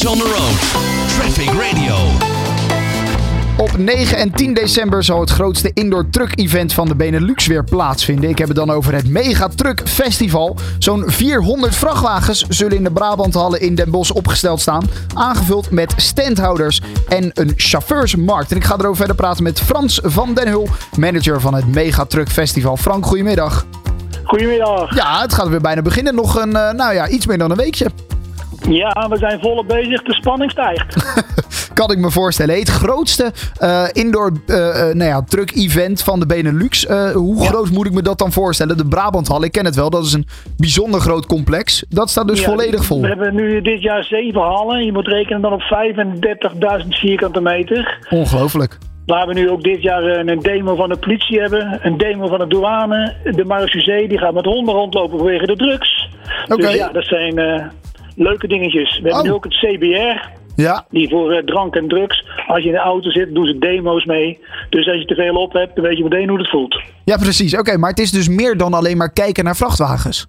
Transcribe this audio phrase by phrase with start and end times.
[0.00, 0.58] Always on the road.
[1.08, 1.96] Traffic Radio.
[3.56, 7.64] Op 9 en 10 december zal het grootste indoor truck event van de Benelux weer
[7.64, 8.30] plaatsvinden.
[8.30, 10.56] Ik heb het dan over het Mega Truck Festival.
[10.78, 14.90] Zo'n 400 vrachtwagens zullen in de Brabanthallen in Den Bosch opgesteld staan.
[15.14, 18.50] Aangevuld met standhouders en een chauffeursmarkt.
[18.50, 22.04] En ik ga erover verder praten met Frans van den Hul, manager van het Mega
[22.04, 22.76] Truck Festival.
[22.76, 23.66] Frank, goedemiddag.
[24.24, 24.94] Goedemiddag.
[24.94, 26.14] Ja, het gaat weer bijna beginnen.
[26.14, 27.86] Nog een, eh, nou ja, iets meer dan een weekje.
[28.68, 30.02] Ja, we zijn volop bezig.
[30.02, 30.96] De spanning stijgt.
[31.80, 32.58] kan ik me voorstellen.
[32.58, 36.86] Het grootste eh, indoor uh, nou ja, truck event van de Benelux.
[37.12, 38.76] hoe groot moet ik me dat dan voorstellen?
[38.76, 39.90] De Brabanthal, ik ken het wel.
[39.90, 41.84] Dat is een bijzonder groot complex.
[41.88, 43.00] Dat staat dus volledig vol.
[43.00, 44.84] We hebben nu dit jaar zeven hallen.
[44.84, 45.62] Je moet rekenen dan op
[46.82, 48.06] 35.000 vierkante meter.
[48.10, 48.78] Ongelooflijk.
[49.06, 52.38] Waar we nu ook dit jaar een demo van de politie hebben, een demo van
[52.38, 53.14] de douane.
[53.24, 56.08] De marechaussee die gaat met honden rondlopen vanwege de drugs.
[56.48, 56.62] Oké.
[56.62, 57.34] Dus ja, dat zijn
[58.16, 59.00] leuke dingetjes.
[59.02, 60.38] We hebben nu ook het CBR.
[60.56, 60.86] Ja.
[60.90, 62.24] Die voor uh, drank en drugs.
[62.46, 64.38] Als je in de auto zit, doen ze demo's mee.
[64.70, 66.82] Dus als je te veel op hebt, dan weet je meteen hoe het voelt.
[67.04, 67.58] Ja, precies.
[67.58, 70.26] Oké, maar het is dus meer dan alleen maar kijken naar vrachtwagens.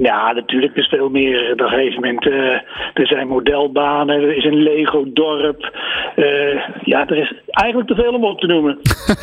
[0.00, 0.76] Ja, natuurlijk.
[0.76, 1.52] Is veel meer.
[1.52, 2.52] Op een gegeven moment, uh,
[2.94, 5.78] er zijn modelbanen, er is een Lego-dorp.
[6.16, 8.78] Uh, ja, er is eigenlijk te veel om op te noemen.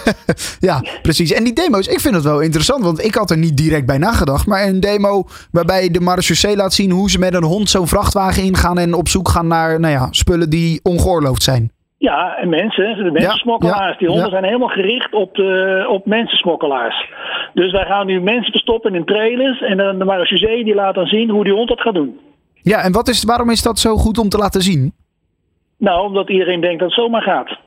[0.70, 1.34] ja, precies.
[1.34, 3.98] En die demo's, ik vind het wel interessant, want ik had er niet direct bij
[3.98, 4.48] nagedacht.
[4.48, 8.44] Maar een demo waarbij de marechaussee laat zien hoe ze met een hond zo'n vrachtwagen
[8.44, 11.75] ingaan en op zoek gaan naar nou ja, spullen die ongeoorloofd zijn.
[11.98, 13.92] Ja, en mensen, de mensensmokkelaars.
[13.92, 17.10] Ja, die honden zijn helemaal gericht op, de, op mensensmokkelaars.
[17.54, 19.62] Dus wij gaan nu mensen verstoppen in trailers.
[19.62, 22.20] En dan de marechaussee die laat dan zien hoe die hond dat gaat doen.
[22.62, 24.94] Ja, en wat is, waarom is dat zo goed om te laten zien?
[25.78, 27.58] Nou, omdat iedereen denkt dat het zomaar gaat.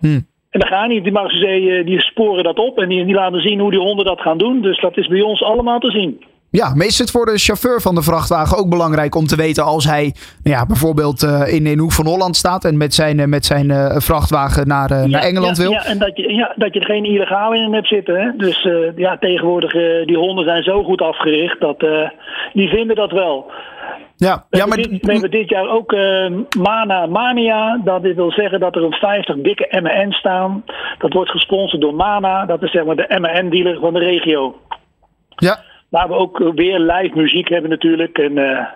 [0.00, 0.20] Hm.
[0.50, 1.02] En dan gaan niet.
[1.02, 4.20] Die marechaussee die sporen dat op en die, die laten zien hoe die honden dat
[4.20, 4.62] gaan doen.
[4.62, 6.24] Dus dat is bij ons allemaal te zien.
[6.50, 9.64] Ja, meestal is het voor de chauffeur van de vrachtwagen ook belangrijk om te weten
[9.64, 13.18] als hij nou ja, bijvoorbeeld uh, in, in Hoek van Holland staat en met zijn,
[13.18, 15.72] uh, met zijn uh, vrachtwagen naar, ja, naar Engeland ja, wil.
[15.72, 18.20] Ja, en dat je, ja, dat je er geen illegaal in hebt zitten.
[18.20, 18.30] Hè?
[18.36, 19.72] Dus ja, tegenwoordig
[20.06, 21.78] die honden zijn zo goed afgericht dat
[22.52, 23.50] die vinden dat wel.
[24.16, 24.76] Ja, we, ja, maar...
[24.76, 25.96] dit, we hebben dit jaar ook
[26.58, 27.80] Mana Mania.
[27.84, 30.64] Dat wil zeggen dat er een 50 dikke MN staan.
[30.98, 32.46] Dat wordt gesponsord door Mana.
[32.46, 34.54] Dat is zeg maar de MN-dealer van de regio.
[35.36, 35.58] Ja.
[35.88, 38.18] Waar we ook weer live muziek hebben natuurlijk.
[38.18, 38.66] En uh,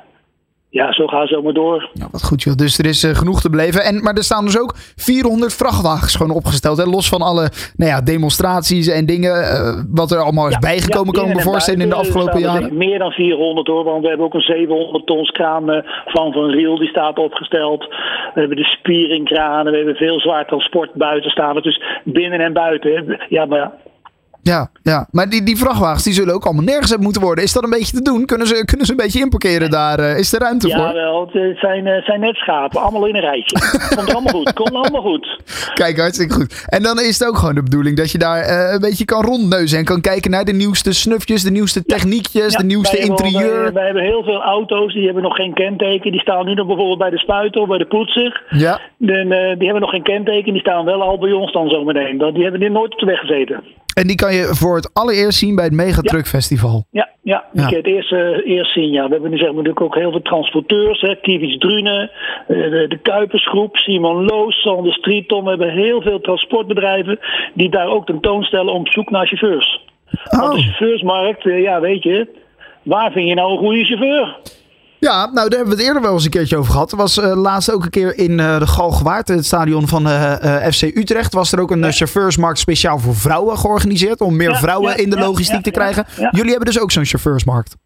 [0.73, 1.91] ja, zo gaan ze maar door.
[1.93, 2.55] Ja, wat goed joh.
[2.55, 3.85] Dus er is uh, genoeg te beleven.
[3.85, 6.77] En, maar er staan dus ook 400 vrachtwagens gewoon opgesteld.
[6.77, 6.85] Hè?
[6.85, 9.35] Los van alle nou ja, demonstraties en dingen.
[9.43, 12.77] Uh, wat er allemaal is ja, bijgekomen, ja, ik me voorstellen in de afgelopen jaren.
[12.77, 13.85] Meer dan 400 hoor.
[13.85, 15.65] Want we hebben ook een 700 tons kraan
[16.07, 16.79] van Van Riel.
[16.79, 17.87] Die staat opgesteld.
[18.35, 19.73] We hebben de spieringkranen.
[19.73, 21.61] We hebben veel zwaar transport buiten staan.
[21.61, 23.19] Dus binnen en buiten.
[23.29, 23.73] Ja, maar
[24.43, 27.45] ja, ja, maar die, die vrachtwagens die zullen ook allemaal nergens hebben moeten worden.
[27.45, 28.27] Is dat een beetje te doen?
[28.27, 29.99] Kunnen ze, kunnen ze een beetje inparkeren daar?
[29.99, 30.87] Uh, is er ruimte ja, voor?
[30.87, 31.31] Ja, wel.
[31.33, 32.81] Het zijn, uh, zijn net schapen.
[32.81, 33.57] Allemaal in een rijtje.
[33.97, 34.53] Komt allemaal goed.
[34.53, 35.41] Komt allemaal goed.
[35.75, 36.65] Kijk, hartstikke goed.
[36.69, 39.25] En dan is het ook gewoon de bedoeling dat je daar uh, een beetje kan
[39.25, 39.79] rondneuzen.
[39.79, 43.41] En kan kijken naar de nieuwste snufjes, de nieuwste techniekjes, ja, de nieuwste wij interieur.
[43.41, 46.13] Hebben, wij, wij, hebben heel veel auto's, die hebben nog geen kenteken.
[46.13, 48.43] Die staan nu nog bijvoorbeeld bij de spuiter of bij de poetser.
[48.49, 48.81] Ja.
[48.97, 50.53] Den, die hebben nog geen kenteken.
[50.53, 52.19] Die staan wel al bij ons dan zo meteen.
[52.19, 53.63] Die hebben dit nooit op de weg gezeten.
[53.95, 56.87] En die kan je voor het allereerst zien bij het Megatruck Festival.
[56.91, 57.69] Ja, ja, die ja.
[57.69, 58.91] kan je het eerst, uh, eerst zien.
[58.91, 59.05] Ja.
[59.07, 61.01] We hebben nu zeg maar natuurlijk ook heel veel transporteurs.
[61.01, 61.17] Hè.
[61.59, 62.11] Drunen,
[62.49, 65.45] uh, de, de Kuipersgroep, Simon Loos, Sander Strietom.
[65.45, 67.19] We hebben heel veel transportbedrijven
[67.55, 69.85] die daar ook tentoonstellen om zoek naar chauffeurs.
[70.31, 70.41] Oh.
[70.41, 72.29] Want de chauffeursmarkt, uh, ja weet je,
[72.83, 74.37] waar vind je nou een goede chauffeur?
[75.09, 76.93] Ja, nou daar hebben we het eerder wel eens een keertje over gehad.
[76.93, 80.33] Er was uh, laatst ook een keer in uh, de Galgenwaard, het stadion van uh,
[80.75, 81.91] FC Utrecht, was er ook een ja.
[81.91, 84.21] chauffeursmarkt speciaal voor vrouwen georganiseerd.
[84.21, 86.05] Om meer ja, vrouwen ja, in de logistiek te krijgen.
[86.31, 87.77] Jullie hebben dus ook zo'n chauffeursmarkt.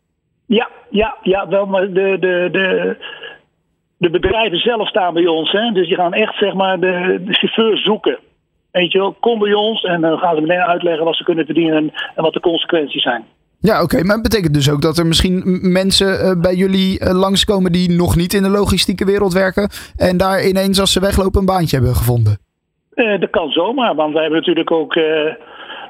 [0.47, 2.97] Ja, ja, ja, wel, maar de, de, de,
[3.97, 5.53] de bedrijven zelf staan bij ons.
[5.53, 5.71] Hè?
[5.73, 8.19] Dus die gaan echt zeg maar de, de chauffeur zoeken.
[8.71, 11.45] Weet je wel, kom bij ons en dan gaan ze meteen uitleggen wat ze kunnen
[11.45, 13.25] verdienen en, en wat de consequenties zijn.
[13.67, 14.03] Ja, oké.
[14.03, 17.91] Maar het betekent dus ook dat er misschien mensen uh, bij jullie uh, langskomen die
[17.91, 19.71] nog niet in de logistieke wereld werken.
[19.97, 22.39] En daar ineens als ze weglopen een baantje hebben gevonden.
[22.95, 24.95] Uh, dat kan zomaar, want wij hebben natuurlijk ook,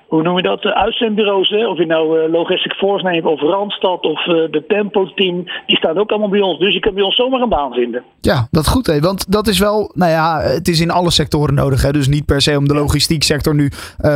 [0.07, 1.49] hoe noem je dat, uitzendbureaus.
[1.49, 1.69] Hè?
[1.69, 5.45] Of je nou Logistic Force neemt of Randstad of de Tempo Team.
[5.67, 6.59] Die staan ook allemaal bij ons.
[6.59, 8.03] Dus je kan bij ons zomaar een baan vinden.
[8.21, 8.87] Ja, dat is goed.
[8.87, 9.01] Hè?
[9.01, 11.83] Want dat is wel, nou ja, het is in alle sectoren nodig.
[11.83, 11.93] Hè?
[11.93, 13.71] Dus niet per se om de logistiek sector nu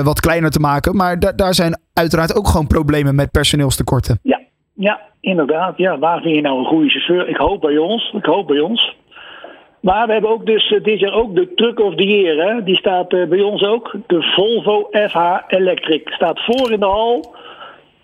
[0.05, 0.97] wat kleiner te maken.
[0.97, 4.19] Maar da daar zijn uiteraard ook gewoon problemen met personeelstekorten.
[4.23, 4.41] Ja,
[4.75, 5.77] ja, inderdaad.
[5.77, 7.29] Ja, waar vind je nou een goede chauffeur?
[7.29, 8.13] Ik hoop bij ons.
[8.17, 8.97] Ik hoop bij ons.
[9.81, 12.49] Maar we hebben ook dus uh, dit jaar ook de Truck of the Year.
[12.49, 12.63] Hè?
[12.63, 13.97] Die staat uh, bij ons ook.
[14.07, 15.19] De Volvo FH
[15.49, 16.09] Electric.
[16.09, 17.35] Staat voor in de hal.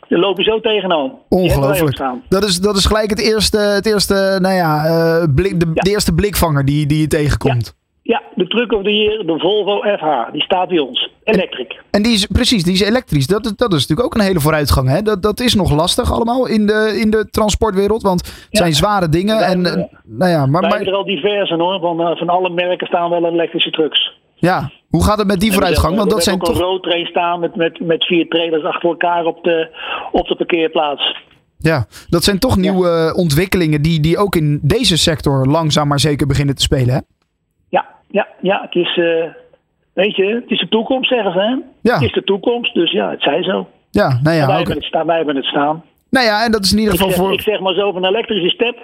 [0.09, 1.13] Daar loop je zo tegenaan.
[1.29, 2.03] Ongelooflijk.
[2.29, 5.83] Dat is, dat is gelijk het eerste, het eerste nou ja, eh, blik, de, Ja.
[5.83, 7.77] de eerste blikvanger die, die je tegenkomt.
[8.03, 11.11] Ja, de truck of the year, de Volvo FH, die staat bij ons.
[11.27, 11.81] Electric.
[11.91, 13.27] En die is, precies, die is elektrisch.
[13.27, 14.89] Dat, is- dat is natuurlijk ook een hele vooruitgang.
[14.89, 15.03] Hè?
[15.03, 18.03] Dat, dat is nog lastig allemaal in de, in de transportwereld.
[18.03, 18.59] Want het Ja.
[18.61, 19.37] zijn zware dingen.
[19.39, 21.81] Wij En, hebben- eh, nou ja, maar, Wij hebben maar er al diverse hoor.
[21.81, 24.15] Van, eh, van alle merken staan wel elektrische trucks.
[24.35, 25.97] ja, hoe gaat het met die vooruitgang?
[25.97, 26.49] Want dat zijn toch...
[26.49, 29.69] ook een roadtrain staan met, met, met vier trailers achter elkaar op de,
[30.13, 31.17] op de parkeerplaats.
[31.59, 36.01] Ja, dat zijn toch nieuwe eh, ontwikkelingen die, die ook in deze sector langzaam maar
[36.01, 36.95] zeker beginnen te spelen.
[36.95, 37.01] Hè?
[37.69, 38.61] Ja, ja, ja.
[38.63, 39.01] Het is,
[39.97, 41.39] weet je, het is de toekomst zeggen ze.
[41.39, 41.55] Hè?
[41.91, 41.95] Ja.
[41.95, 43.69] Het is de toekomst, dus ja, het zij zo.
[43.91, 45.83] Ja, nou ja, wij, hebben het staan, wij hebben het staan.
[46.11, 47.33] nou ja, en dat is in ieder Ik geval zeg, voor.
[47.33, 48.77] ik zeg maar zo, van een elektrische step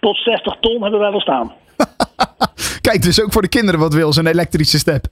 [0.00, 1.52] tot 60 ton hebben wij wel staan.
[2.86, 5.04] Kijk, dus ook voor de kinderen wat wil, zo'n elektrische step.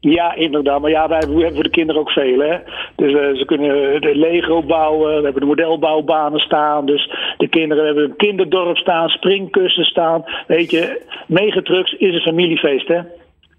[0.00, 0.80] Ja, inderdaad.
[0.80, 2.38] Maar ja, wij hebben voor de kinderen ook veel.
[2.38, 2.56] Hè?
[2.96, 5.16] Dus eh, ze kunnen de Lego bouwen.
[5.16, 6.86] We hebben de modelbouwbanen staan.
[6.86, 9.08] Dus de kinderen hebben een kinderdorp staan.
[9.08, 10.24] Springkussen staan.
[10.46, 12.88] Weet je, megatrucks is een familiefeest.
[12.88, 13.00] Hè?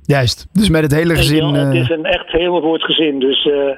[0.06, 0.48] Juist.
[0.52, 1.44] Dus met het hele gezin.
[1.44, 3.20] Het eh, is een echt voor het gezin.
[3.20, 3.76] Dus eh,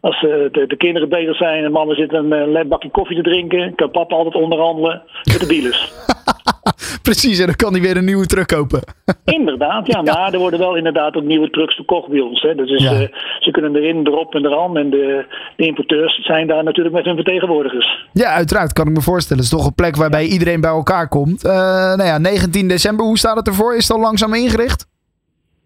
[0.00, 3.22] als eh, de, de kinderen bezig zijn en mama zit een uh, bakje koffie te
[3.22, 5.92] drinken, kan papa altijd onderhandelen met de dealers.
[7.02, 8.80] precies, en dan kan hij weer een nieuwe truck kopen.
[9.24, 12.42] inderdaad, ja, maar er worden wel inderdaad ook nieuwe trucks verkocht bij ons.
[12.42, 12.54] Hè.
[12.54, 13.08] Dus Ja.
[13.38, 14.76] ze kunnen erin, erop en eraan.
[14.76, 15.24] En de,
[15.56, 18.06] de importeurs zijn daar natuurlijk met hun vertegenwoordigers.
[18.12, 19.42] ja, uiteraard, kan ik me voorstellen.
[19.42, 21.44] Het is toch een plek waarbij iedereen bij elkaar komt.
[21.44, 21.52] Eh,
[21.94, 23.76] nou ja, 19 december, hoe staat het ervoor?
[23.76, 24.86] Is het al langzaam ingericht?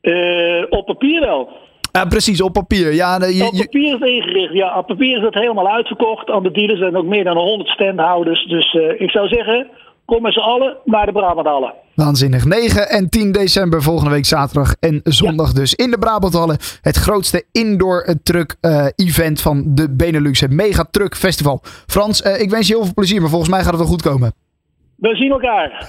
[0.05, 1.49] Eh, op papier wel.
[1.93, 2.95] Ja, precies, op papier.
[2.95, 4.53] Ja, je- Op papier is het ingericht.
[4.53, 6.31] Ja, op papier is het helemaal uitverkocht.
[6.31, 8.45] Aan de dealers zijn ook meer dan 100 standhouders.
[8.47, 9.67] Dus eh, ik zou zeggen,
[10.05, 11.73] kom met z'n allen naar de Brabanthallen.
[11.95, 12.45] Waanzinnig.
[12.45, 16.57] 9 en 10 december volgende week zaterdag en zondag dus in de Brabanthallen.
[16.83, 20.41] Het grootste indoor truck eh, event van de Benelux.
[20.41, 21.61] Het Mega Truck Festival.
[21.87, 24.33] Frans, ik wens je heel veel plezier, maar volgens mij gaat het wel goed komen.
[24.97, 25.89] We zien elkaar.